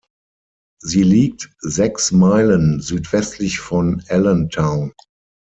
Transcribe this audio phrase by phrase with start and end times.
[0.81, 4.93] Sie liegt sechs Meilen südwestlich von Allentown.